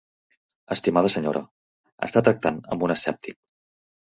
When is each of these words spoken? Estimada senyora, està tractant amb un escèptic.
Estimada 0.75 1.11
senyora, 1.15 1.43
està 2.09 2.25
tractant 2.29 2.59
amb 2.77 2.87
un 2.89 2.95
escèptic. 2.97 3.41